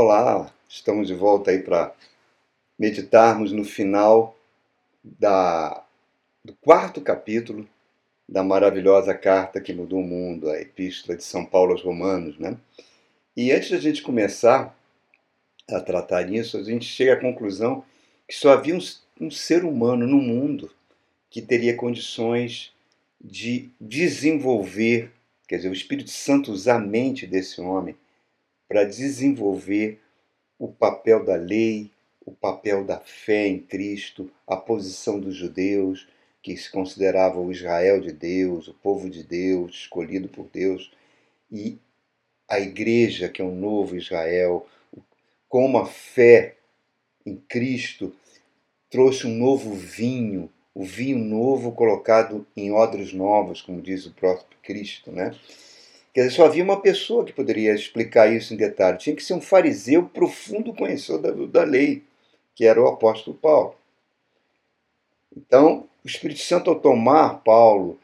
[0.00, 1.92] Olá, estamos de volta aí para
[2.78, 4.38] meditarmos no final
[5.02, 5.84] da,
[6.44, 7.68] do quarto capítulo
[8.28, 12.56] da maravilhosa carta que mudou o mundo, a Epístola de São Paulo aos Romanos, né?
[13.36, 14.72] E antes da gente começar
[15.68, 17.84] a tratar nisso, a gente chega à conclusão
[18.28, 18.80] que só havia um,
[19.20, 20.70] um ser humano no mundo
[21.28, 22.72] que teria condições
[23.20, 25.10] de desenvolver,
[25.48, 27.96] quer dizer, o Espírito Santo usar a mente desse homem
[28.68, 30.00] para desenvolver
[30.58, 31.90] o papel da lei,
[32.24, 36.06] o papel da fé em Cristo, a posição dos judeus,
[36.42, 40.92] que se consideravam o Israel de Deus, o povo de Deus, escolhido por Deus,
[41.50, 41.78] e
[42.46, 44.66] a igreja, que é um novo Israel,
[45.48, 46.56] como a fé
[47.24, 48.14] em Cristo
[48.90, 54.58] trouxe um novo vinho, o vinho novo colocado em odres novos, como diz o próprio
[54.62, 55.34] Cristo, né?
[56.14, 58.98] Quer dizer, só havia uma pessoa que poderia explicar isso em detalhe.
[58.98, 62.02] Tinha que ser um fariseu profundo conhecedor da, da lei,
[62.54, 63.74] que era o apóstolo Paulo.
[65.36, 67.98] Então, o Espírito Santo, ao tomar Paulo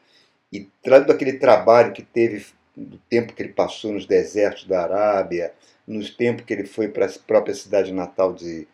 [0.51, 5.53] e trazendo aquele trabalho que teve do tempo que ele passou nos desertos da Arábia,
[5.87, 8.67] nos tempos que ele foi para a própria cidade natal de,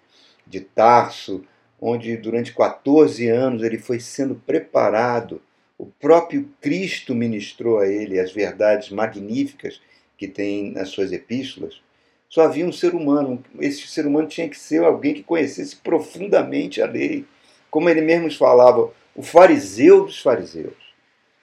[0.45, 1.43] de Tarso,
[1.79, 5.41] onde durante 14 anos ele foi sendo preparado
[5.81, 9.81] o próprio Cristo ministrou a ele as verdades magníficas
[10.15, 11.81] que tem nas suas epístolas.
[12.29, 13.43] Só havia um ser humano.
[13.59, 17.25] Esse ser humano tinha que ser alguém que conhecesse profundamente a lei.
[17.71, 20.75] Como ele mesmo falava, o fariseu dos fariseus.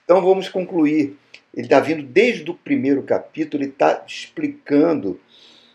[0.05, 1.17] Então vamos concluir.
[1.53, 5.21] Ele está vindo desde o primeiro capítulo, ele está explicando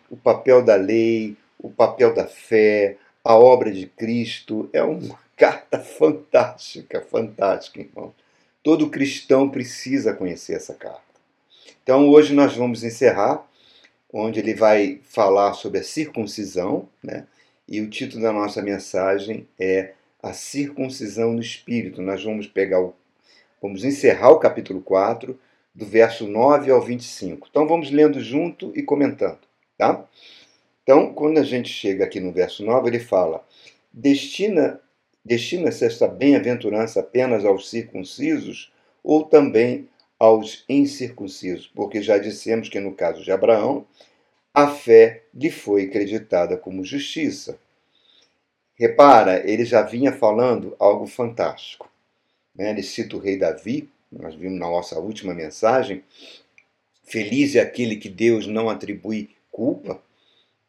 [0.09, 4.69] o papel da lei, o papel da fé, a obra de Cristo.
[4.71, 8.13] É uma carta fantástica, fantástica, irmão.
[8.63, 11.03] Todo cristão precisa conhecer essa carta.
[11.83, 13.45] Então hoje nós vamos encerrar,
[14.11, 17.27] onde ele vai falar sobre a circuncisão, né?
[17.67, 22.01] E o título da nossa mensagem é A Circuncisão no Espírito.
[22.01, 22.93] Nós vamos pegar o
[23.61, 25.39] vamos encerrar o capítulo 4,
[25.73, 27.47] do verso 9 ao 25.
[27.49, 29.39] Então vamos lendo junto e comentando,
[29.77, 30.05] tá?
[30.83, 33.43] Então, quando a gente chega aqui no verso 9, ele fala:
[33.91, 34.81] Destina
[35.25, 38.71] Destina-se esta bem-aventurança apenas aos circuncisos
[39.03, 39.87] ou também
[40.19, 41.67] aos incircuncisos?
[41.73, 43.85] Porque já dissemos que no caso de Abraão,
[44.53, 47.57] a fé lhe foi acreditada como justiça.
[48.75, 51.89] Repara, ele já vinha falando algo fantástico.
[52.53, 52.71] Né?
[52.71, 56.03] Ele cita o rei Davi, nós vimos na nossa última mensagem.
[57.03, 60.01] Feliz é aquele que Deus não atribui culpa,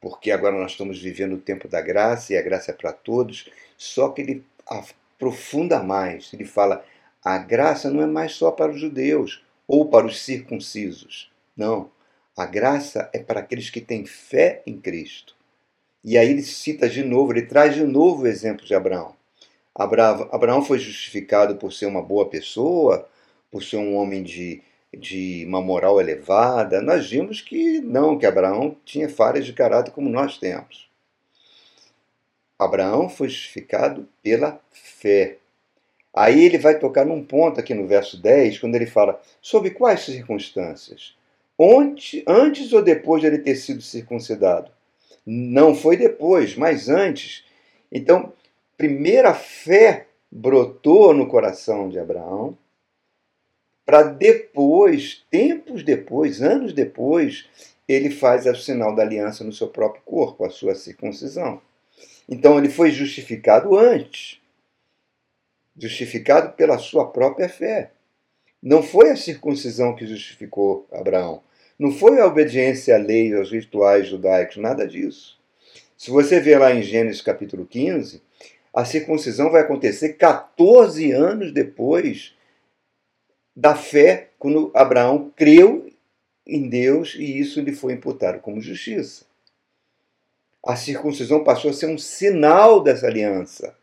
[0.05, 3.49] porque agora nós estamos vivendo o tempo da graça e a graça é para todos.
[3.75, 6.31] Só que ele aprofunda mais.
[6.35, 6.85] Ele fala:
[7.25, 11.33] a graça não é mais só para os judeus ou para os circuncisos.
[11.57, 11.91] Não.
[12.37, 15.35] A graça é para aqueles que têm fé em Cristo.
[16.05, 19.17] E aí ele cita de novo, ele traz de novo o exemplo de Abraão.
[19.75, 23.09] Abraão foi justificado por ser uma boa pessoa,
[23.51, 24.61] por ser um homem de,
[24.97, 26.81] de uma moral elevada.
[26.81, 30.89] Nós vimos que não, que Abraão tinha falhas de caráter como nós temos.
[32.59, 35.39] Abraão foi justificado pela fé.
[36.13, 40.01] Aí ele vai tocar num ponto aqui no verso 10, quando ele fala: sob quais
[40.01, 41.17] circunstâncias?
[42.27, 44.71] Antes ou depois de ele ter sido circuncidado?
[45.27, 47.45] Não foi depois, mas antes.
[47.91, 48.33] Então,
[48.77, 52.57] primeiro a fé brotou no coração de Abraão,
[53.85, 57.47] para depois, tempos depois, anos depois,
[57.87, 61.61] ele faz o sinal da aliança no seu próprio corpo, a sua circuncisão.
[62.29, 64.41] Então ele foi justificado antes,
[65.77, 67.91] justificado pela sua própria fé.
[68.63, 71.43] Não foi a circuncisão que justificou Abraão.
[71.79, 75.39] Não foi a obediência à lei, aos rituais judaicos, nada disso.
[75.99, 78.23] Se você ver lá em Gênesis capítulo 15,
[78.73, 82.35] a circuncisão vai acontecer 14 anos depois
[83.55, 85.91] da fé, quando Abraão creu
[86.47, 89.25] em Deus e isso lhe foi imputado como justiça
[90.67, 93.77] a circuncisão passou a ser um sinal dessa aliança.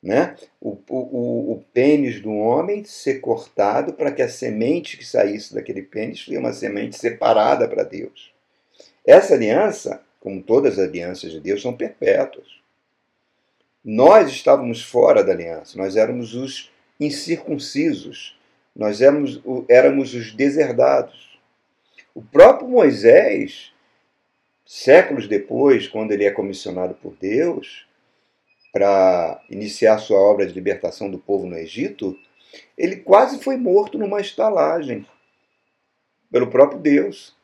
[0.00, 0.36] Né?
[0.60, 5.82] O, o, o pênis do homem ser cortado para que a semente que saísse daquele
[5.82, 8.32] pênis fosse uma semente separada para Deus.
[9.04, 12.46] Essa aliança, como todas as alianças de Deus, são perpétuas.
[13.84, 16.70] Nós estávamos fora da aliança, nós éramos os
[17.00, 18.37] incircuncisos,
[18.78, 21.38] nós éramos, éramos os deserdados.
[22.14, 23.72] O próprio Moisés
[24.64, 27.86] séculos depois, quando ele é comissionado por Deus
[28.72, 32.16] para iniciar sua obra de libertação do povo no Egito,
[32.76, 35.04] ele quase foi morto numa estalagem
[36.30, 37.34] pelo próprio Deus,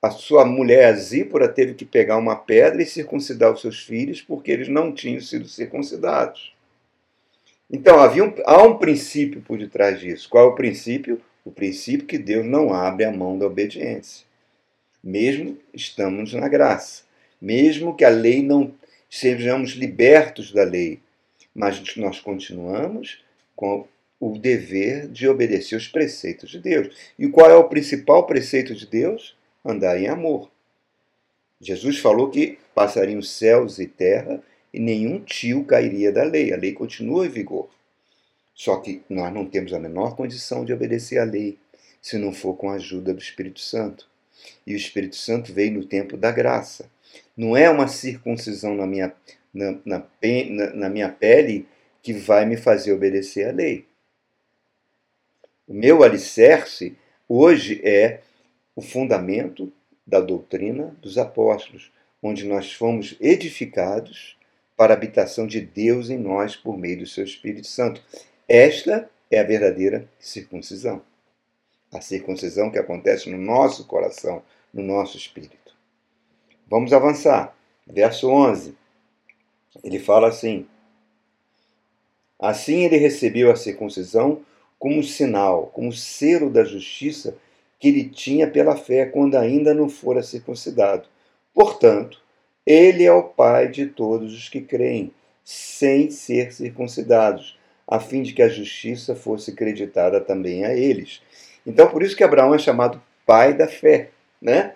[0.00, 4.50] a sua mulher Zípora teve que pegar uma pedra e circuncidar os seus filhos porque
[4.50, 6.54] eles não tinham sido circuncidados.
[7.70, 10.28] Então havia um, há um princípio por detrás disso.
[10.28, 11.20] Qual é o princípio?
[11.44, 14.26] O princípio que Deus não abre a mão da obediência.
[15.02, 17.04] Mesmo estamos na graça.
[17.40, 18.74] Mesmo que a lei não
[19.08, 21.00] sejamos libertos da lei,
[21.54, 23.22] mas nós continuamos
[23.56, 23.86] com
[24.20, 26.94] o dever de obedecer os preceitos de Deus.
[27.18, 29.36] E qual é o principal preceito de Deus?
[29.64, 30.50] Andar em amor.
[31.60, 36.52] Jesus falou que passariam céus e terra e nenhum tio cairia da lei.
[36.52, 37.68] A lei continua em vigor.
[38.54, 41.58] Só que nós não temos a menor condição de obedecer à lei
[42.00, 44.08] se não for com a ajuda do Espírito Santo.
[44.66, 46.90] E o Espírito Santo veio no tempo da graça.
[47.36, 49.12] Não é uma circuncisão na minha,
[49.52, 50.06] na, na,
[50.74, 51.66] na minha pele
[52.02, 53.86] que vai me fazer obedecer à lei.
[55.66, 56.96] O meu alicerce
[57.28, 58.20] hoje é
[58.74, 59.72] o fundamento
[60.06, 61.92] da doutrina dos apóstolos,
[62.22, 64.36] onde nós fomos edificados
[64.80, 68.02] para a habitação de Deus em nós por meio do seu Espírito Santo.
[68.48, 71.02] Esta é a verdadeira circuncisão.
[71.92, 74.42] A circuncisão que acontece no nosso coração,
[74.72, 75.76] no nosso espírito.
[76.66, 77.54] Vamos avançar.
[77.86, 78.74] Verso 11.
[79.84, 80.66] Ele fala assim:
[82.38, 84.40] Assim ele recebeu a circuncisão
[84.78, 87.36] como sinal, como selo da justiça
[87.78, 91.06] que ele tinha pela fé quando ainda não fora circuncidado.
[91.52, 92.18] Portanto,
[92.70, 95.12] ele é o pai de todos os que creem,
[95.42, 101.20] sem ser circuncidados, a fim de que a justiça fosse creditada também a eles.
[101.66, 104.74] Então, por isso que Abraão é chamado pai da fé, né?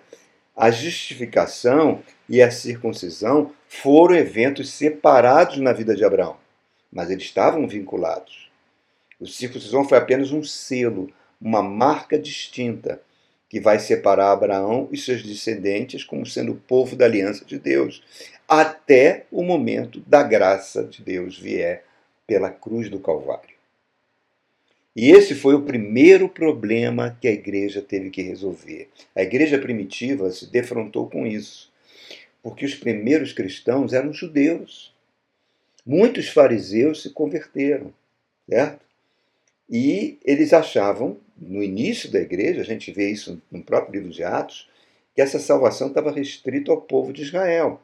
[0.53, 6.35] A justificação e a circuncisão foram eventos separados na vida de Abraão,
[6.91, 8.51] mas eles estavam vinculados.
[9.21, 11.09] O circuncisão foi apenas um selo,
[11.39, 13.01] uma marca distinta
[13.55, 18.03] que vai separar Abraão e seus descendentes como sendo o povo da aliança de Deus,
[18.45, 21.85] até o momento da graça de Deus vier
[22.27, 23.55] pela cruz do Calvário.
[24.93, 28.89] E esse foi o primeiro problema que a igreja teve que resolver.
[29.15, 31.71] A igreja primitiva se defrontou com isso,
[32.43, 34.93] porque os primeiros cristãos eram judeus.
[35.85, 37.93] Muitos fariseus se converteram,
[38.49, 38.84] certo?
[39.69, 44.23] E eles achavam no início da igreja, a gente vê isso no próprio livro de
[44.23, 44.69] Atos,
[45.13, 47.81] que essa salvação estava restrita ao povo de Israel.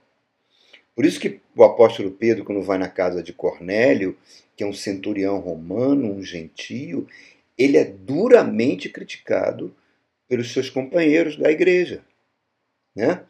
[0.95, 4.17] Por isso que o apóstolo Pedro, quando vai na casa de Cornélio,
[4.55, 7.07] que é um centurião romano, um gentio,
[7.57, 9.73] ele é duramente criticado
[10.27, 12.03] pelos seus companheiros da igreja.
[12.95, 13.23] Né?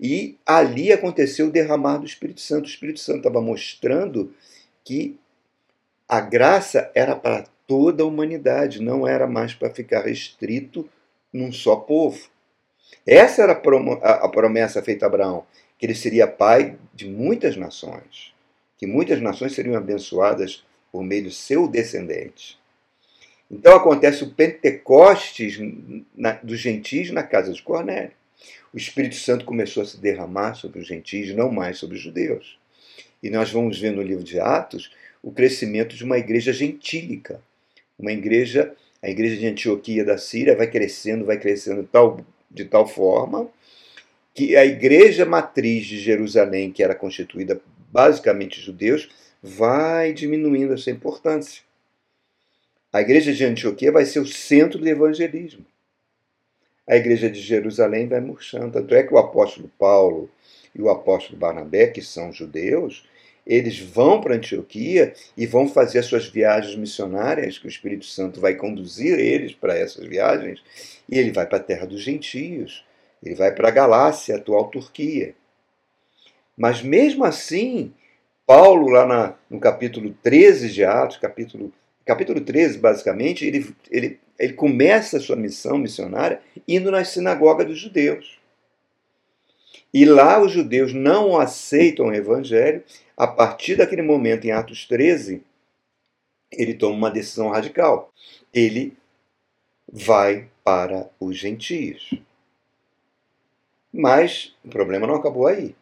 [0.00, 2.66] E ali aconteceu o derramar do Espírito Santo.
[2.66, 4.32] O Espírito Santo estava mostrando
[4.84, 5.18] que
[6.08, 10.88] a graça era para toda a humanidade, não era mais para ficar restrito
[11.32, 12.28] num só povo.
[13.06, 15.46] Essa era a promessa feita a Abraão,
[15.78, 18.34] que ele seria pai de muitas nações,
[18.78, 22.58] que muitas nações seriam abençoadas por meio do seu descendente.
[23.50, 25.58] Então acontece o Pentecostes
[26.42, 28.12] dos gentios na casa de Cornélio.
[28.72, 32.58] O Espírito Santo começou a se derramar sobre os gentios, não mais sobre os judeus.
[33.22, 34.90] E nós vamos ver no livro de Atos
[35.22, 37.42] o crescimento de uma igreja gentílica,
[37.98, 42.86] uma igreja, a igreja de Antioquia da Síria vai crescendo, vai crescendo tal, de tal
[42.86, 43.48] forma
[44.34, 49.08] que a igreja matriz de Jerusalém, que era constituída basicamente de judeus,
[49.42, 51.62] vai diminuindo a sua importância.
[52.92, 55.66] A igreja de Antioquia vai ser o centro do evangelismo.
[56.86, 58.72] A igreja de Jerusalém vai murchando.
[58.72, 60.30] Tanto é que o apóstolo Paulo
[60.74, 63.04] e o apóstolo Barnabé, que são judeus,
[63.48, 68.38] eles vão para Antioquia e vão fazer as suas viagens missionárias, que o Espírito Santo
[68.42, 70.62] vai conduzir eles para essas viagens,
[71.08, 72.84] e ele vai para a terra dos gentios,
[73.24, 75.34] ele vai para a Galácia, a atual Turquia.
[76.54, 77.92] Mas mesmo assim,
[78.46, 81.72] Paulo, lá na, no capítulo 13 de Atos, capítulo,
[82.04, 87.78] capítulo 13, basicamente, ele, ele, ele começa a sua missão missionária indo nas sinagogas dos
[87.78, 88.37] judeus.
[89.92, 92.82] E lá os judeus não aceitam o evangelho.
[93.16, 95.42] A partir daquele momento, em Atos 13,
[96.52, 98.12] ele toma uma decisão radical.
[98.52, 98.96] Ele
[99.90, 102.12] vai para os gentios.
[103.92, 105.74] Mas o problema não acabou aí.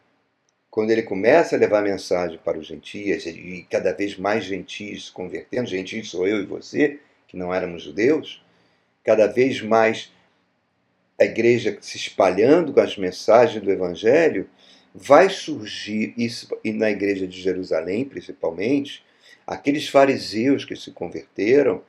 [0.69, 5.07] Quando ele começa a levar a mensagem para os gentios, e cada vez mais gentios
[5.07, 8.43] se convertendo, gentios sou eu e você, que não éramos judeus,
[9.03, 10.11] cada vez mais
[11.19, 14.49] a igreja se espalhando com as mensagens do Evangelho,
[14.93, 19.03] vai surgir isso, e na igreja de Jerusalém principalmente,
[19.45, 21.81] aqueles fariseus que se converteram,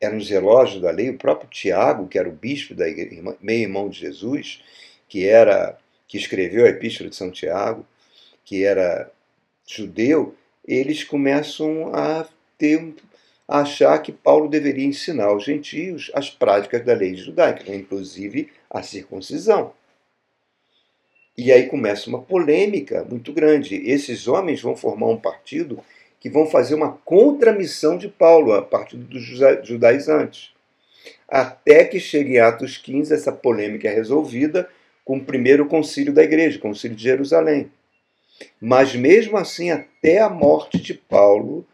[0.00, 3.88] eram zelosos da lei, o próprio Tiago, que era o bispo da igreja, meio irmão
[3.88, 4.62] de Jesus,
[5.08, 7.84] que era que escreveu a Epístola de São Tiago,
[8.44, 9.10] que era
[9.66, 12.94] judeu, eles começam a ter
[13.48, 18.82] a achar que Paulo deveria ensinar aos gentios as práticas da lei judaica, inclusive a
[18.82, 19.72] circuncisão.
[21.38, 23.76] E aí começa uma polêmica muito grande.
[23.88, 25.82] Esses homens vão formar um partido
[26.18, 29.22] que vão fazer uma contramissão de Paulo, a partir dos
[29.62, 30.50] judaizantes.
[31.28, 34.68] Até que chegue em Atos 15, essa polêmica é resolvida
[35.04, 37.70] com o primeiro concílio da igreja, o concílio de Jerusalém.
[38.60, 41.66] Mas mesmo assim, até a morte de Paulo,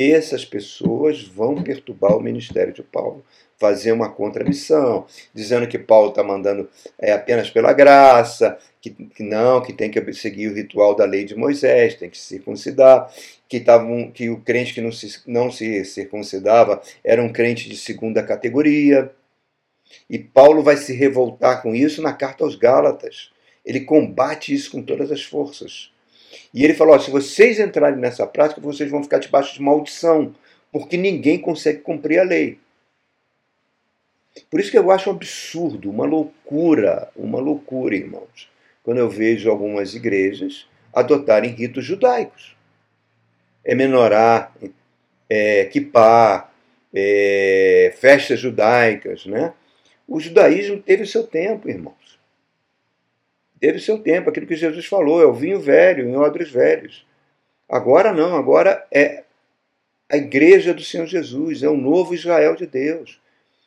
[0.00, 3.24] essas pessoas vão perturbar o ministério de Paulo,
[3.58, 9.60] fazer uma contramissão, dizendo que Paulo está mandando é, apenas pela graça, que, que, não,
[9.60, 13.12] que tem que seguir o ritual da lei de Moisés, tem que se circuncidar,
[13.48, 17.76] que, tavam, que o crente que não se, não se circuncidava era um crente de
[17.76, 19.10] segunda categoria.
[20.08, 23.32] E Paulo vai se revoltar com isso na carta aos Gálatas.
[23.64, 25.90] Ele combate isso com todas as forças.
[26.52, 30.34] E ele falou: se vocês entrarem nessa prática, vocês vão ficar debaixo de maldição,
[30.72, 32.58] porque ninguém consegue cumprir a lei.
[34.50, 38.48] Por isso que eu acho um absurdo, uma loucura, uma loucura, irmãos,
[38.82, 42.56] quando eu vejo algumas igrejas adotarem ritos judaicos.
[43.64, 44.52] É menorá,
[45.28, 46.50] é kipá,
[46.94, 49.52] é, festas judaicas, né?
[50.06, 51.97] O judaísmo teve o seu tempo, irmãos.
[53.60, 57.06] Teve seu tempo, aquilo que Jesus falou, é o vinho velho em odres velhos.
[57.68, 59.24] Agora não, agora é
[60.08, 63.20] a igreja do Senhor Jesus, é o novo Israel de Deus.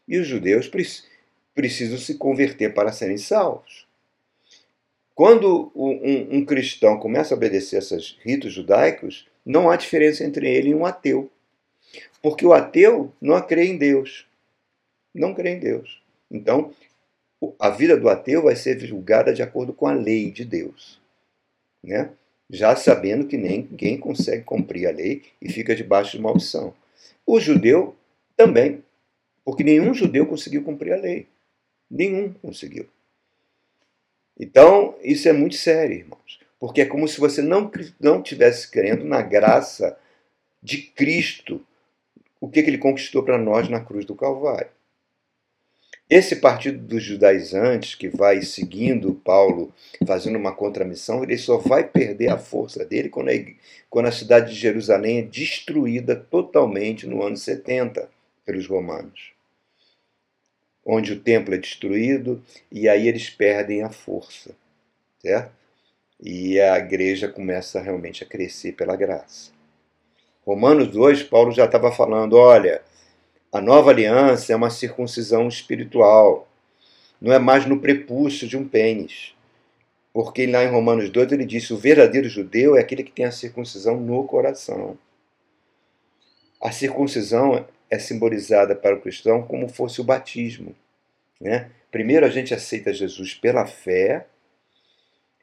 [0.07, 0.69] E os judeus
[1.53, 3.87] precisam se converter para serem salvos.
[5.13, 10.69] Quando um, um cristão começa a obedecer esses ritos judaicos, não há diferença entre ele
[10.69, 11.29] e um ateu.
[12.21, 14.25] Porque o ateu não crê em Deus.
[15.13, 16.01] Não crê em Deus.
[16.29, 16.73] Então,
[17.59, 21.01] a vida do ateu vai ser julgada de acordo com a lei de Deus.
[21.83, 22.11] Né?
[22.49, 26.73] Já sabendo que ninguém consegue cumprir a lei e fica debaixo de maldição.
[27.25, 27.95] O judeu
[28.35, 28.83] também,
[29.43, 31.27] porque nenhum judeu conseguiu cumprir a lei.
[31.89, 32.87] Nenhum conseguiu.
[34.39, 36.39] Então, isso é muito sério, irmãos.
[36.59, 39.97] Porque é como se você não, não tivesse crendo na graça
[40.61, 41.65] de Cristo,
[42.39, 44.69] o que, que ele conquistou para nós na cruz do Calvário.
[46.11, 49.73] Esse partido dos judaizantes, que vai seguindo Paulo,
[50.05, 53.33] fazendo uma contramissão, ele só vai perder a força dele quando a,
[53.89, 58.09] quando a cidade de Jerusalém é destruída totalmente no ano 70
[58.45, 59.31] pelos romanos.
[60.85, 64.51] Onde o templo é destruído e aí eles perdem a força,
[65.21, 65.53] certo?
[66.19, 69.51] E a igreja começa realmente a crescer pela graça.
[70.45, 72.81] Romanos 2, Paulo já estava falando: olha,
[73.51, 76.47] a nova aliança é uma circuncisão espiritual.
[77.19, 79.35] Não é mais no prepúcio de um pênis.
[80.13, 83.31] Porque lá em Romanos 2 ele disse: o verdadeiro judeu é aquele que tem a
[83.31, 84.97] circuncisão no coração.
[86.61, 90.73] A circuncisão é simbolizada para o cristão como fosse o batismo.
[91.39, 91.69] Né?
[91.91, 94.27] Primeiro a gente aceita Jesus pela fé,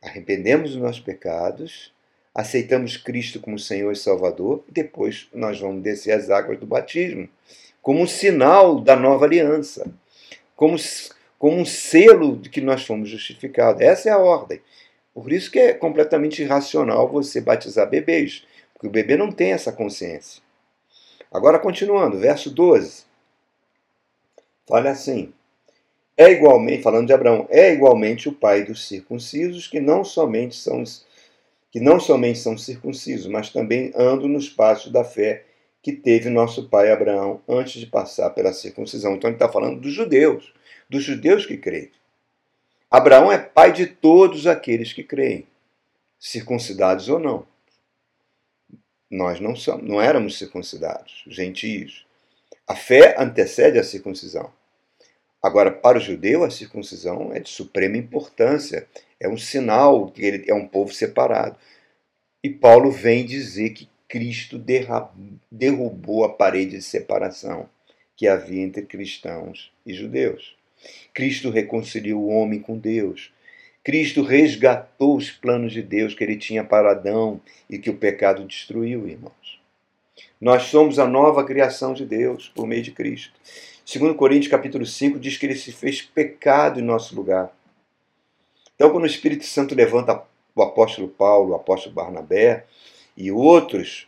[0.03, 1.93] arrependemos dos nossos pecados,
[2.35, 7.29] aceitamos Cristo como Senhor e Salvador, e depois nós vamos descer as águas do batismo
[7.89, 9.91] como um sinal da nova aliança,
[10.55, 10.77] como,
[11.39, 13.81] como um selo de que nós fomos justificados.
[13.81, 14.61] Essa é a ordem.
[15.15, 19.73] Por isso que é completamente irracional você batizar bebês, porque o bebê não tem essa
[19.73, 20.43] consciência.
[21.33, 23.05] Agora, continuando, verso 12.
[24.69, 25.33] Fala assim:
[26.15, 30.85] é igualmente, falando de Abraão, é igualmente o pai dos circuncisos, que não somente são
[31.73, 35.48] que não somente são circuncisos, mas também andam nos passos da fé
[35.89, 39.15] que teve nosso pai Abraão antes de passar pela circuncisão.
[39.15, 40.53] Então ele está falando dos judeus,
[40.87, 41.91] dos judeus que creem.
[42.91, 45.47] Abraão é pai de todos aqueles que creem,
[46.21, 47.47] circuncidados ou não.
[49.11, 52.07] Nós não somos, não éramos circuncidados, gentios.
[52.67, 54.53] A fé antecede a circuncisão.
[55.43, 58.87] Agora, para o judeu, a circuncisão é de suprema importância,
[59.19, 61.57] é um sinal que ele é um povo separado.
[62.45, 64.59] E Paulo vem dizer que Cristo
[65.51, 67.69] derrubou a parede de separação
[68.17, 70.57] que havia entre cristãos e judeus.
[71.13, 73.31] Cristo reconciliou o homem com Deus.
[73.85, 78.45] Cristo resgatou os planos de Deus que ele tinha para Adão e que o pecado
[78.45, 79.61] destruiu, irmãos.
[80.41, 83.33] Nós somos a nova criação de Deus por meio de Cristo.
[83.85, 87.51] Segundo Coríntios capítulo 5 diz que ele se fez pecado em nosso lugar.
[88.75, 90.23] Então, quando o Espírito Santo levanta
[90.55, 92.65] o apóstolo Paulo, o apóstolo Barnabé,
[93.19, 94.07] e outros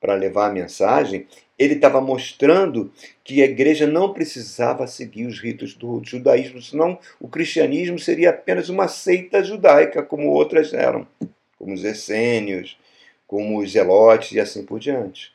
[0.00, 1.26] para levar a mensagem,
[1.58, 2.90] ele estava mostrando
[3.22, 8.68] que a igreja não precisava seguir os ritos do judaísmo, senão o cristianismo seria apenas
[8.68, 11.06] uma seita judaica, como outras eram,
[11.58, 12.78] como os essênios,
[13.26, 15.34] como os zelotes e assim por diante.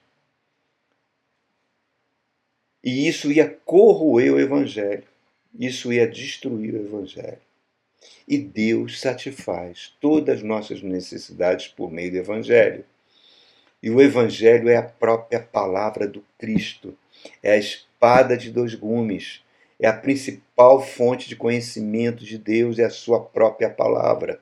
[2.84, 5.04] E isso ia corroer o evangelho,
[5.60, 7.38] isso ia destruir o evangelho.
[8.28, 12.84] E Deus satisfaz todas as nossas necessidades por meio do evangelho.
[13.82, 16.96] E o Evangelho é a própria palavra do Cristo,
[17.42, 19.44] é a espada de dois gumes,
[19.80, 24.40] é a principal fonte de conhecimento de Deus, é a sua própria palavra.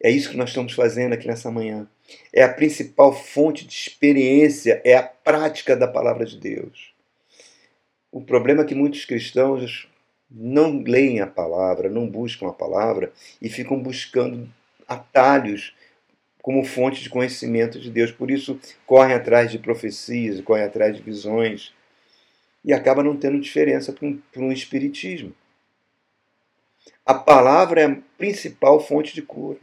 [0.00, 1.88] É isso que nós estamos fazendo aqui nessa manhã.
[2.32, 6.94] É a principal fonte de experiência, é a prática da palavra de Deus.
[8.12, 9.88] O problema é que muitos cristãos
[10.30, 14.48] não leem a palavra, não buscam a palavra e ficam buscando
[14.86, 15.74] atalhos
[16.46, 18.12] como fonte de conhecimento de Deus.
[18.12, 21.74] Por isso, correm atrás de profecias, correm atrás de visões
[22.64, 25.34] e acaba não tendo diferença para um, um espiritismo.
[27.04, 29.58] A palavra é a principal fonte de cura.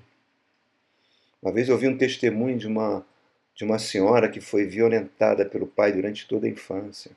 [1.41, 3.05] Uma vez eu ouvi um testemunho de uma,
[3.55, 7.11] de uma senhora que foi violentada pelo pai durante toda a infância.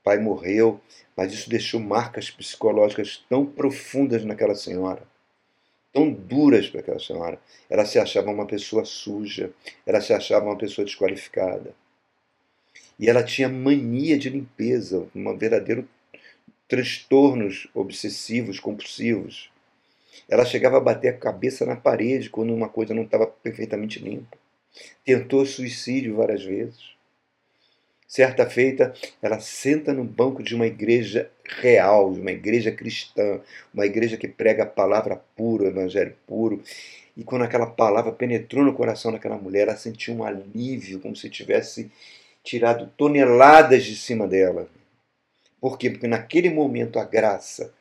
[0.00, 0.80] O pai morreu,
[1.14, 5.02] mas isso deixou marcas psicológicas tão profundas naquela senhora
[5.92, 7.40] tão duras para aquela senhora.
[7.68, 9.50] Ela se achava uma pessoa suja,
[9.86, 11.74] ela se achava uma pessoa desqualificada.
[12.98, 15.88] E ela tinha mania de limpeza, um verdadeiro
[16.66, 19.50] transtornos obsessivos, compulsivos.
[20.28, 24.36] Ela chegava a bater a cabeça na parede quando uma coisa não estava perfeitamente limpa.
[25.04, 26.97] Tentou suicídio várias vezes.
[28.08, 33.38] Certa feita, ela senta no banco de uma igreja real, de uma igreja cristã,
[33.72, 36.62] uma igreja que prega a palavra pura, o evangelho puro.
[37.14, 41.28] E quando aquela palavra penetrou no coração daquela mulher, ela sentiu um alívio, como se
[41.28, 41.92] tivesse
[42.42, 44.70] tirado toneladas de cima dela.
[45.60, 45.90] Por quê?
[45.90, 47.74] Porque naquele momento a graça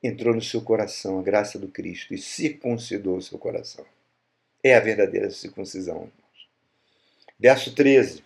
[0.00, 3.84] entrou no seu coração, a graça do Cristo, e circuncidou o seu coração.
[4.62, 6.08] É a verdadeira circuncisão.
[7.36, 8.25] Verso 13.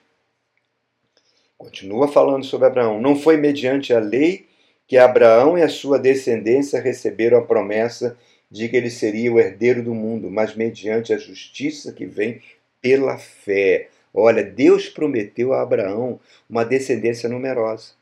[1.61, 2.99] Continua falando sobre Abraão.
[3.03, 4.47] Não foi mediante a lei
[4.89, 8.17] que Abraão e a sua descendência receberam a promessa
[8.51, 12.41] de que ele seria o herdeiro do mundo, mas mediante a justiça que vem
[12.81, 13.91] pela fé.
[14.15, 16.19] Olha, Deus prometeu a Abraão
[16.49, 17.93] uma descendência numerosa.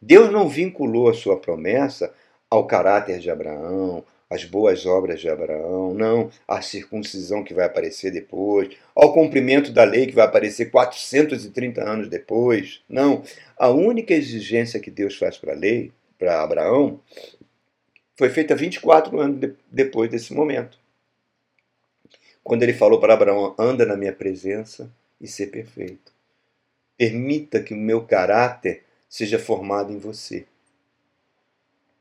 [0.00, 2.14] Deus não vinculou a sua promessa
[2.48, 8.12] ao caráter de Abraão, as boas obras de Abraão, não a circuncisão que vai aparecer
[8.12, 12.80] depois, ao cumprimento da lei que vai aparecer 430 anos depois.
[12.88, 13.24] Não.
[13.58, 17.00] A única exigência que Deus faz para a lei, para Abraão,
[18.16, 20.78] foi feita 24 anos de, depois desse momento.
[22.44, 24.88] Quando ele falou para Abraão: anda na minha presença
[25.20, 26.12] e ser perfeito.
[26.96, 30.46] Permita que o meu caráter seja formado em você.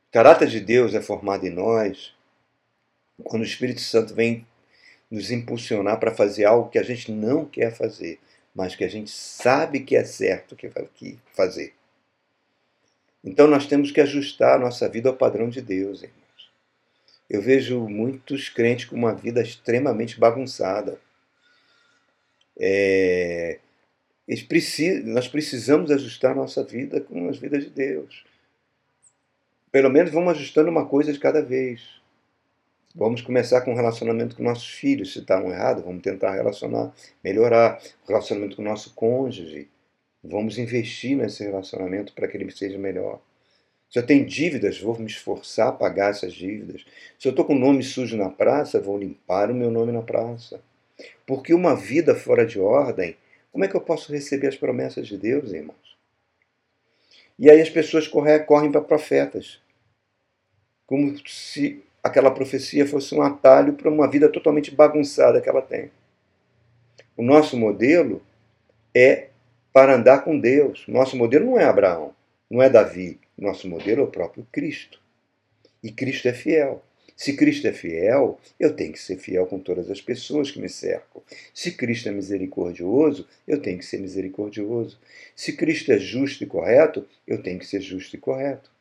[0.09, 2.13] O caráter de Deus é formado em nós
[3.23, 4.45] quando o Espírito Santo vem
[5.09, 8.19] nos impulsionar para fazer algo que a gente não quer fazer,
[8.53, 11.73] mas que a gente sabe que é certo que fazer.
[13.23, 16.19] Então nós temos que ajustar a nossa vida ao padrão de Deus, irmãos.
[17.29, 20.99] Eu vejo muitos crentes com uma vida extremamente bagunçada.
[22.57, 23.59] É,
[25.05, 28.23] nós precisamos ajustar a nossa vida com as vidas de Deus.
[29.71, 31.98] Pelo menos vamos ajustando uma coisa de cada vez.
[32.95, 35.13] Vamos começar com o relacionamento com nossos filhos.
[35.13, 36.91] Se está um errado, vamos tentar relacionar,
[37.23, 37.79] melhorar.
[38.03, 39.69] O relacionamento com o nosso cônjuge.
[40.23, 43.21] Vamos investir nesse relacionamento para que ele seja melhor.
[43.89, 46.85] Se eu tenho dívidas, vou me esforçar a pagar essas dívidas.
[47.17, 50.61] Se eu estou com nome sujo na praça, vou limpar o meu nome na praça.
[51.25, 53.15] Porque uma vida fora de ordem,
[53.51, 55.97] como é que eu posso receber as promessas de Deus, irmãos?
[57.37, 59.59] E aí as pessoas correm, correm para profetas.
[60.85, 65.89] Como se aquela profecia fosse um atalho para uma vida totalmente bagunçada que ela tem.
[67.15, 68.21] O nosso modelo
[68.95, 69.27] é
[69.73, 70.85] para andar com Deus.
[70.87, 72.13] Nosso modelo não é Abraão,
[72.49, 73.19] não é Davi.
[73.37, 74.99] Nosso modelo é o próprio Cristo.
[75.83, 76.83] E Cristo é fiel.
[77.15, 80.69] Se Cristo é fiel, eu tenho que ser fiel com todas as pessoas que me
[80.69, 81.21] cercam.
[81.53, 84.97] Se Cristo é misericordioso, eu tenho que ser misericordioso.
[85.35, 88.71] Se Cristo é justo e correto, eu tenho que ser justo e correto.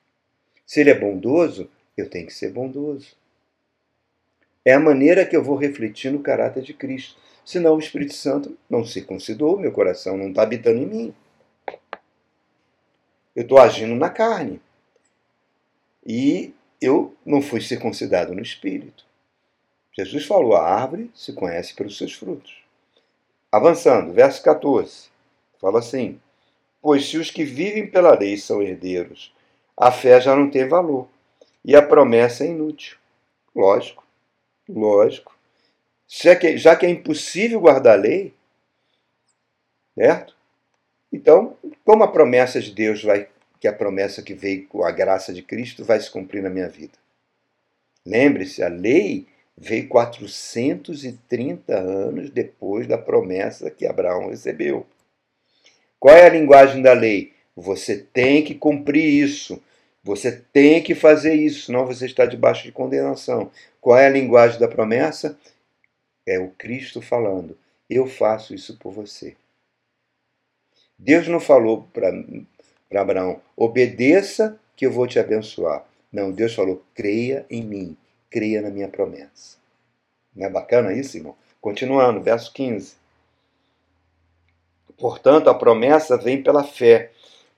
[0.64, 1.69] Se Ele é bondoso,
[2.01, 3.17] eu tenho que ser bondoso.
[4.65, 7.19] É a maneira que eu vou refletir no caráter de Cristo.
[7.45, 11.15] Senão o Espírito Santo não circuncidou meu coração, não está habitando em mim.
[13.35, 14.61] Eu estou agindo na carne.
[16.05, 19.05] E eu não fui circuncidado no Espírito.
[19.97, 22.63] Jesus falou: a árvore se conhece pelos seus frutos.
[23.51, 25.09] Avançando, verso 14.
[25.61, 26.21] Fala assim:
[26.83, 29.35] Pois se os que vivem pela lei são herdeiros,
[29.77, 31.09] a fé já não tem valor
[31.64, 32.97] e a promessa é inútil.
[33.55, 34.05] Lógico,
[34.68, 35.37] lógico.
[36.07, 38.33] Já que, já que é impossível guardar a lei,
[39.94, 40.35] certo?
[41.12, 43.29] Então, como a promessa de Deus vai,
[43.61, 46.68] que a promessa que veio com a graça de Cristo vai se cumprir na minha
[46.68, 46.94] vida?
[48.07, 54.87] Lembre-se, a lei veio 430 anos depois da promessa que Abraão recebeu.
[55.99, 57.33] Qual é a linguagem da lei?
[57.57, 59.61] Você tem que cumprir isso.
[60.09, 63.51] Você tem que fazer isso, senão você está debaixo de condenação.
[63.79, 65.38] Qual é a linguagem da promessa?
[66.27, 67.59] É o Cristo falando:
[67.90, 69.37] Eu faço isso por você.
[70.99, 72.11] Deus não falou para
[72.99, 75.85] Abraão: obedeça que eu vou te abençoar.
[76.11, 77.94] Não, Deus falou: creia em mim,
[78.31, 79.59] creia na minha promessa.
[80.35, 81.37] Não é bacana isso, irmão?
[81.61, 82.97] Continuando, verso 15.
[84.97, 87.11] Portanto, a promessa vem pela fé,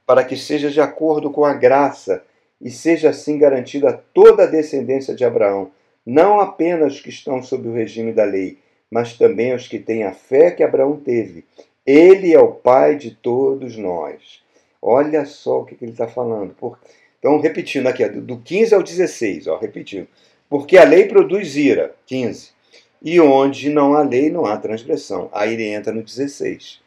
[0.04, 2.24] para que seja de acordo com a graça
[2.61, 5.70] e seja assim garantida toda a descendência de Abraão,
[6.05, 8.59] não apenas os que estão sob o regime da lei,
[8.90, 11.44] mas também os que têm a fé que Abraão teve.
[11.87, 14.42] Ele é o pai de todos nós.
[14.83, 16.55] Olha só o que, ele está falando.
[17.18, 20.09] Então, repetindo aqui, do 15 ao 16, ó, repetindo.
[20.49, 22.51] Porque a lei produz ira, 15.
[23.03, 25.31] E onde não há lei, não há transgressão.
[25.33, 26.81] Aí ele entra no 16.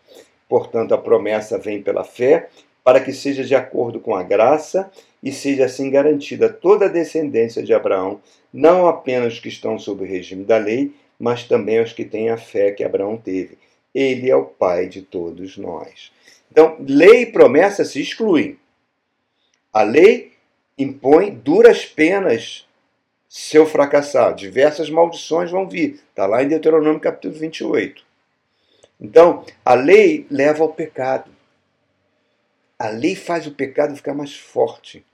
[0.50, 2.50] Portanto, a promessa vem pela fé,
[2.84, 4.91] para que seja de acordo com a graça
[5.22, 8.19] e seja assim garantida toda a descendência de Abraão,
[8.54, 12.30] não apenas os que estão sob o regime da lei, mas também os que têm
[12.30, 13.58] a fé que Abraão teve.
[13.96, 16.12] Ele é o pai de todos nós.
[16.52, 18.58] Então, lei e promessa se excluem.
[19.72, 20.34] A lei
[20.78, 22.67] impõe duras penas
[23.28, 24.36] se eu fracassar.
[24.36, 26.00] Diversas maldições vão vir.
[26.10, 28.04] Está lá em Deuteronômio capítulo 28.
[29.02, 31.33] Então, a lei leva ao pecado.
[32.84, 35.06] A lei faz o pecado ficar mais forte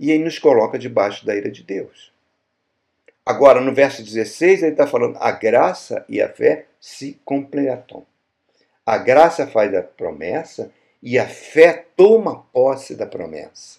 [0.00, 2.12] e aí nos coloca debaixo da ira de Deus.
[3.24, 8.04] Agora, no verso 16, ele está falando: a graça e a fé se completam.
[8.84, 13.78] A graça faz a promessa e a fé toma posse da promessa.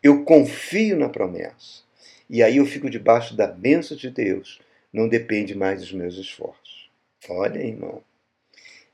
[0.00, 1.82] Eu confio na promessa.
[2.30, 4.60] E aí eu fico debaixo da bênção de Deus.
[4.92, 6.88] Não depende mais dos meus esforços.
[7.28, 8.00] Olha, irmão.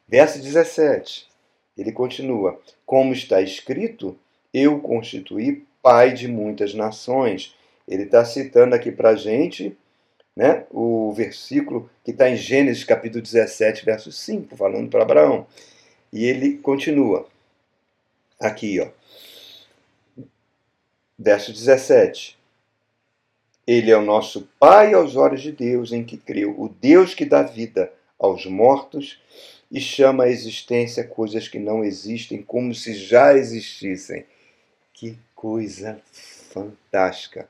[0.09, 1.31] Verso 17.
[1.77, 4.17] Ele continua: Como está escrito,
[4.53, 7.55] eu constituí pai de muitas nações.
[7.89, 9.77] Ele está citando aqui para a gente
[10.37, 15.47] né, o versículo que está em Gênesis capítulo 17, verso 5, falando para Abraão.
[16.13, 17.27] E ele continua
[18.41, 18.89] aqui, ó.
[21.19, 22.39] Verso 17.
[23.67, 27.25] Ele é o nosso Pai aos olhos de Deus, em que creu, o Deus que
[27.25, 29.21] dá vida aos mortos
[29.73, 34.27] e chama à existência coisas que não existem como se já existissem.
[34.93, 35.99] Que coisa
[36.53, 37.49] fantástica!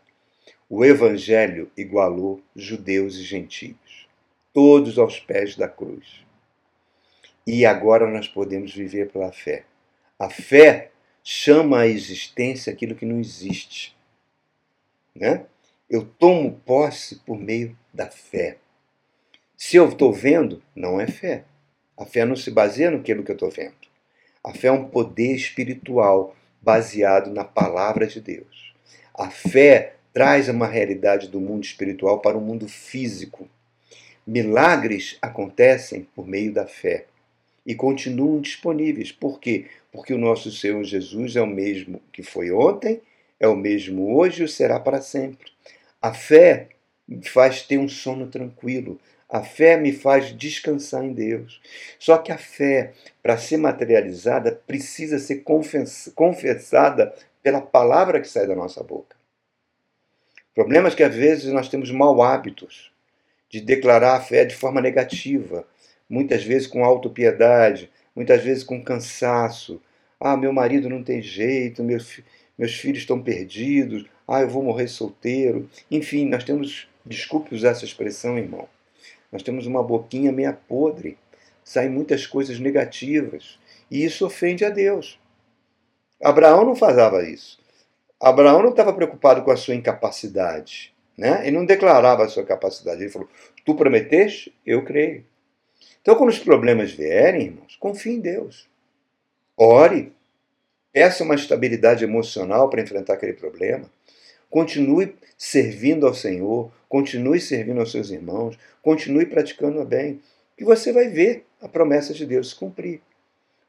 [0.70, 4.08] O Evangelho igualou judeus e gentios,
[4.54, 6.24] todos aos pés da cruz.
[7.44, 9.64] E agora nós podemos viver pela fé.
[10.16, 10.92] A fé
[11.24, 13.96] chama à existência aquilo que não existe.
[15.12, 15.44] Né?
[15.90, 18.58] Eu tomo posse por meio da fé.
[19.56, 21.44] Se eu estou vendo, não é fé.
[21.96, 23.74] A fé não se baseia no que eu estou vendo.
[24.44, 28.72] A fé é um poder espiritual baseado na palavra de Deus.
[29.14, 33.48] A fé traz uma realidade do mundo espiritual para o mundo físico.
[34.26, 37.06] Milagres acontecem por meio da fé
[37.66, 39.10] e continuam disponíveis.
[39.12, 39.66] Por quê?
[39.90, 43.00] Porque o nosso Senhor Jesus é o mesmo que foi ontem,
[43.38, 45.50] é o mesmo hoje e será para sempre.
[46.00, 46.68] A fé
[47.24, 49.00] faz ter um sono tranquilo.
[49.32, 51.58] A fé me faz descansar em Deus.
[51.98, 52.92] Só que a fé,
[53.22, 55.42] para ser materializada, precisa ser
[56.14, 59.16] confessada pela palavra que sai da nossa boca.
[60.54, 62.92] Problemas que às vezes nós temos mau hábitos
[63.48, 65.66] de declarar a fé de forma negativa,
[66.10, 69.80] muitas vezes com autopiedade, muitas vezes com cansaço.
[70.20, 72.20] Ah, meu marido não tem jeito, meus,
[72.58, 75.70] meus filhos estão perdidos, ah, eu vou morrer solteiro.
[75.90, 78.68] Enfim, nós temos, desculpe usar essa expressão, irmão,
[79.32, 81.18] nós temos uma boquinha meia podre,
[81.64, 83.58] saem muitas coisas negativas,
[83.90, 85.18] e isso ofende a Deus.
[86.22, 87.58] Abraão não fazia isso.
[88.20, 90.94] Abraão não estava preocupado com a sua incapacidade.
[91.16, 91.46] Né?
[91.46, 93.02] Ele não declarava a sua capacidade.
[93.02, 93.28] Ele falou:
[93.64, 94.54] Tu prometeste?
[94.64, 95.24] Eu creio.
[96.00, 98.68] Então, quando os problemas vierem, irmãos, confie em Deus.
[99.56, 100.12] Ore.
[100.92, 103.90] Peça uma estabilidade emocional para enfrentar aquele problema.
[104.52, 110.20] Continue servindo ao Senhor, continue servindo aos seus irmãos, continue praticando o bem,
[110.58, 113.00] que você vai ver a promessa de Deus se cumprir.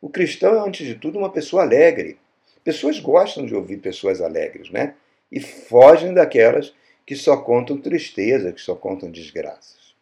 [0.01, 2.19] O cristão é, antes de tudo, uma pessoa alegre.
[2.65, 4.95] Pessoas gostam de ouvir pessoas alegres, né?
[5.31, 6.73] E fogem daquelas
[7.05, 9.95] que só contam tristeza, que só contam desgraças.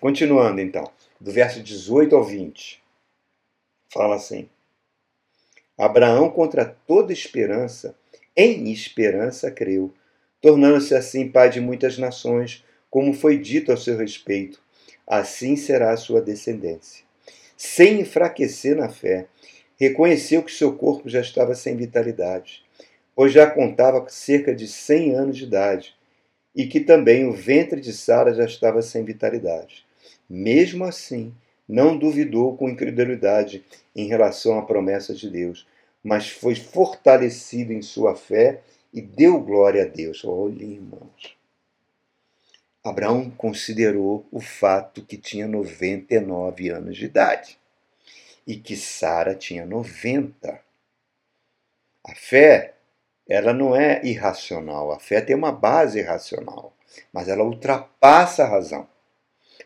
[0.00, 2.82] Continuando, então, do verso 18 ao 20.
[3.88, 4.48] Fala assim:
[5.78, 7.94] Abraão, contra toda esperança,
[8.36, 9.94] em esperança creu,
[10.44, 14.60] tornando-se assim pai de muitas nações, como foi dito a seu respeito.
[15.06, 17.02] Assim será a sua descendência.
[17.56, 19.26] Sem enfraquecer na fé,
[19.80, 22.62] reconheceu que seu corpo já estava sem vitalidade,
[23.16, 25.94] pois já contava cerca de cem anos de idade,
[26.54, 29.86] e que também o ventre de Sara já estava sem vitalidade.
[30.28, 31.32] Mesmo assim,
[31.66, 33.64] não duvidou com incredulidade
[33.96, 35.66] em relação à promessa de Deus,
[36.02, 38.60] mas foi fortalecido em sua fé
[38.94, 40.24] e deu glória a Deus.
[40.24, 41.36] Olha, irmãos.
[42.84, 47.58] Abraão considerou o fato que tinha 99 anos de idade
[48.46, 50.60] e que Sara tinha 90.
[52.06, 52.74] A fé,
[53.28, 56.72] ela não é irracional, a fé tem uma base racional,
[57.12, 58.86] mas ela ultrapassa a razão.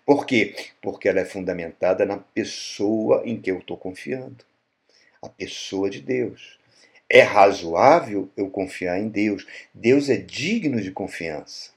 [0.06, 0.54] Por quê?
[0.80, 4.44] Porque ela é fundamentada na pessoa em que eu estou confiando
[5.20, 6.57] a pessoa de Deus.
[7.10, 9.46] É razoável eu confiar em Deus.
[9.72, 11.70] Deus é digno de confiança.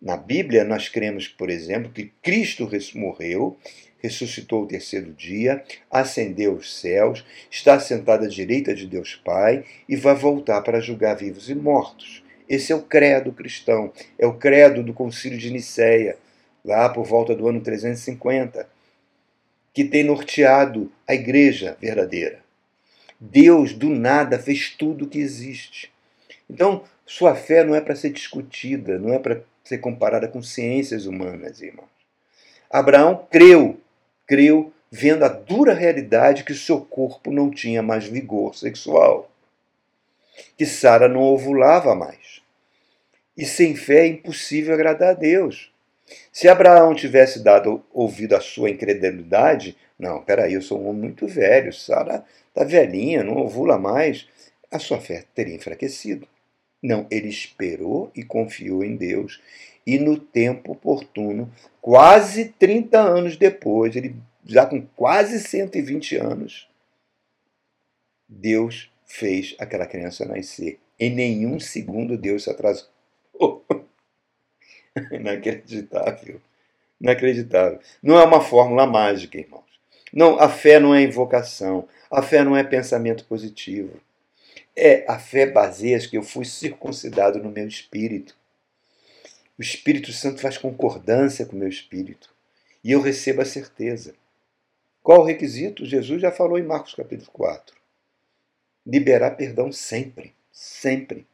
[0.00, 3.56] Na Bíblia, nós cremos, por exemplo, que Cristo morreu,
[3.98, 9.96] ressuscitou o terceiro dia, ascendeu aos céus, está sentado à direita de Deus Pai e
[9.96, 12.22] vai voltar para julgar vivos e mortos.
[12.48, 16.18] Esse é o credo cristão, é o credo do Concílio de Nicéia,
[16.62, 18.68] lá por volta do ano 350,
[19.72, 22.42] que tem norteado a igreja verdadeira.
[23.24, 25.92] Deus, do nada, fez tudo o que existe.
[26.50, 31.06] Então, sua fé não é para ser discutida, não é para ser comparada com ciências
[31.06, 31.86] humanas, irmãos.
[32.68, 33.78] Abraão creu,
[34.26, 39.30] creu vendo a dura realidade que seu corpo não tinha mais vigor sexual,
[40.58, 42.42] que Sara não ovulava mais.
[43.36, 45.71] E sem fé é impossível agradar a Deus.
[46.32, 51.26] Se Abraão tivesse dado ouvido à sua incredulidade, não, peraí, eu sou um homem muito
[51.26, 54.26] velho, Sara está velhinha, não ovula mais,
[54.70, 56.26] a sua fé teria enfraquecido.
[56.82, 59.40] Não, ele esperou e confiou em Deus.
[59.86, 66.68] E no tempo oportuno, quase 30 anos depois, ele já com quase 120 anos,
[68.28, 70.80] Deus fez aquela criança nascer.
[70.98, 72.88] Em nenhum segundo Deus se atrasou.
[75.12, 76.40] Inacreditável.
[77.00, 77.80] Inacreditável.
[78.02, 79.62] Não é uma fórmula mágica, irmãos.
[80.12, 81.88] Não, a fé não é invocação.
[82.10, 84.00] A fé não é pensamento positivo.
[84.76, 88.36] É a fé baseia que eu fui circuncidado no meu espírito.
[89.58, 92.34] O Espírito Santo faz concordância com o meu espírito.
[92.82, 94.14] E eu recebo a certeza.
[95.02, 95.84] Qual o requisito?
[95.84, 97.76] Jesus já falou em Marcos capítulo 4.
[98.86, 100.34] Liberar perdão sempre.
[100.50, 101.26] Sempre.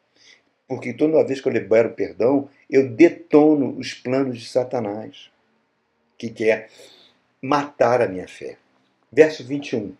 [0.69, 5.31] Porque toda vez que eu libero perdão, eu detono os planos de Satanás,
[6.17, 6.69] que quer
[7.41, 8.59] matar a minha fé.
[9.11, 9.97] Verso 21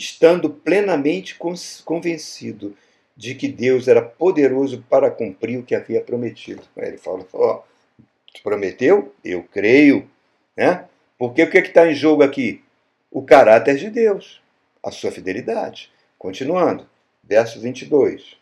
[0.00, 1.38] estando plenamente
[1.84, 2.76] convencido
[3.16, 6.62] de que Deus era poderoso para cumprir o que havia prometido.
[6.76, 9.14] Ele fala: Ó, oh, prometeu?
[9.22, 10.08] Eu creio.
[10.56, 10.86] Né?
[11.18, 12.62] Porque o que é está em jogo aqui?
[13.10, 14.40] O caráter de Deus,
[14.82, 15.90] a sua fidelidade.
[16.18, 16.88] Continuando,
[17.22, 18.39] verso 22.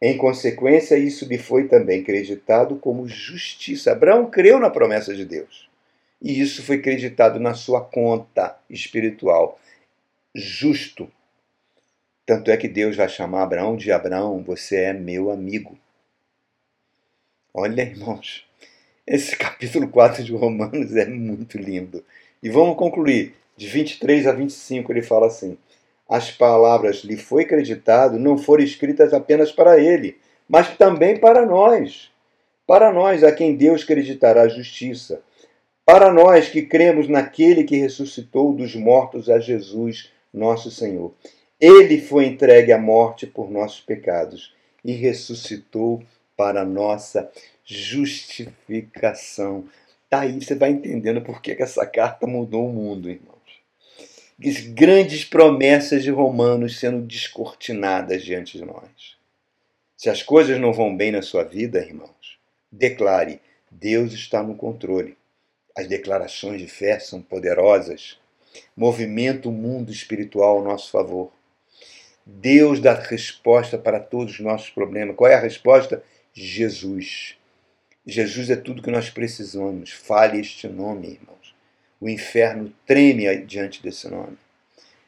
[0.00, 3.92] Em consequência, isso lhe foi também acreditado como justiça.
[3.92, 5.68] Abraão creu na promessa de Deus.
[6.22, 9.58] E isso foi acreditado na sua conta espiritual
[10.34, 11.10] justo.
[12.24, 15.78] Tanto é que Deus vai chamar Abraão de Abraão, você é meu amigo.
[17.52, 18.46] Olha, irmãos,
[19.06, 22.04] esse capítulo 4 de Romanos é muito lindo.
[22.42, 23.34] E vamos concluir.
[23.56, 25.58] De 23 a 25 ele fala assim:
[26.08, 30.16] As palavras lhe foi acreditado não foram escritas apenas para ele,
[30.48, 32.10] mas também para nós.
[32.66, 35.20] Para nós, a quem Deus acreditará a justiça.
[35.84, 41.12] Para nós que cremos naquele que ressuscitou dos mortos a Jesus, nosso Senhor.
[41.60, 46.02] Ele foi entregue à morte por nossos pecados e ressuscitou
[46.36, 47.30] para nossa
[47.64, 49.64] justificação.
[50.10, 53.37] Daí você vai entendendo por que essa carta mudou o mundo, irmãos.
[54.44, 59.16] As grandes promessas de Romanos sendo descortinadas diante de nós.
[59.96, 62.38] Se as coisas não vão bem na sua vida, irmãos,
[62.70, 65.16] declare: Deus está no controle.
[65.76, 68.18] As declarações de fé são poderosas
[68.76, 71.32] movimenta o mundo espiritual ao nosso favor.
[72.24, 75.16] Deus dá resposta para todos os nossos problemas.
[75.16, 76.02] Qual é a resposta?
[76.32, 77.36] Jesus.
[78.06, 79.92] Jesus é tudo que nós precisamos.
[79.92, 81.37] Fale este nome, irmãos.
[82.00, 84.38] O inferno treme diante desse nome.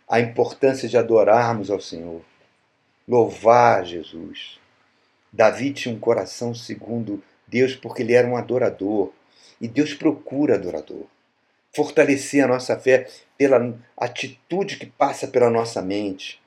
[0.09, 2.21] A importância de adorarmos ao Senhor,
[3.07, 4.59] louvar Jesus.
[5.33, 9.13] Davi tinha um coração segundo Deus porque ele era um adorador.
[9.61, 11.05] E Deus procura adorador.
[11.75, 13.07] Fortalecer a nossa fé
[13.39, 16.41] pela atitude que passa pela nossa mente.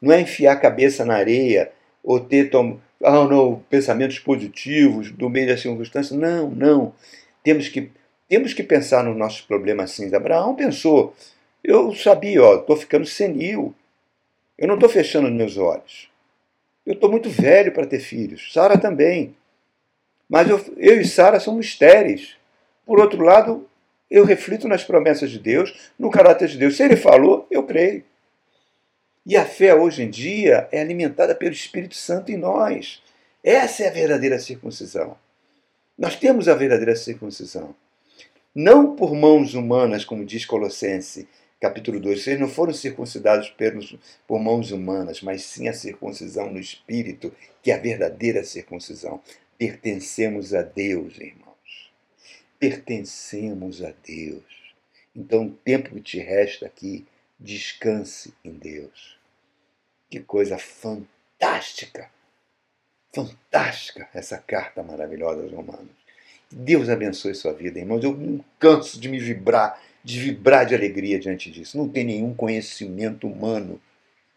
[0.00, 1.70] Não é enfiar a cabeça na areia
[2.02, 2.80] ou ter tom...
[3.02, 6.18] ah, não, pensamentos positivos do meio das circunstâncias.
[6.18, 6.94] Não, não.
[7.42, 7.90] Temos que,
[8.28, 10.14] temos que pensar nos nossos problemas assim.
[10.14, 11.14] Abraão pensou,
[11.62, 13.74] eu sabia, ó, estou ficando senil.
[14.58, 16.10] Eu não estou fechando os meus olhos.
[16.84, 18.52] Eu estou muito velho para ter filhos.
[18.52, 19.34] Sara também.
[20.28, 22.36] Mas eu, eu e Sara somos estéreis.
[22.84, 23.68] Por outro lado,
[24.10, 26.76] eu reflito nas promessas de Deus, no caráter de Deus.
[26.76, 28.04] Se ele falou, eu creio.
[29.24, 33.02] E a fé hoje em dia é alimentada pelo Espírito Santo em nós.
[33.42, 35.16] Essa é a verdadeira circuncisão.
[35.98, 37.74] Nós temos a verdadeira circuncisão.
[38.58, 41.26] Não por mãos humanas, como diz Colossenses,
[41.60, 42.22] capítulo 2.
[42.22, 43.94] Vocês não foram circuncidados pelos,
[44.26, 47.30] por mãos humanas, mas sim a circuncisão no Espírito,
[47.62, 49.20] que é a verdadeira circuncisão.
[49.58, 51.92] Pertencemos a Deus, irmãos.
[52.58, 54.74] Pertencemos a Deus.
[55.14, 57.06] Então, o tempo que te resta aqui,
[57.38, 59.18] descanse em Deus.
[60.08, 62.10] Que coisa fantástica!
[63.14, 66.05] Fantástica essa carta maravilhosa aos Romanos.
[66.50, 68.02] Deus abençoe sua vida, irmãos.
[68.02, 71.76] Eu não canso de me vibrar, de vibrar de alegria diante disso.
[71.76, 73.80] Não tem nenhum conhecimento humano,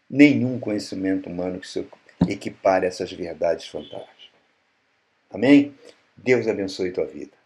[0.08, 1.86] nenhum conhecimento humano que se
[2.28, 4.30] equipare a essas verdades fantásticas.
[5.30, 5.74] Amém?
[6.16, 7.39] Deus abençoe tua vida.